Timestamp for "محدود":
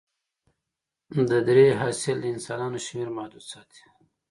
3.17-3.43